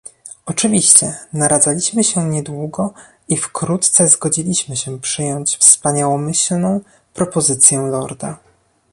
[0.45, 2.93] "Oczywiście, naradzaliśmy się niedługo
[3.27, 6.79] i wkrótce zgodziliśmy się przyjąć wspaniałomyślną
[7.13, 8.37] propozycję lorda."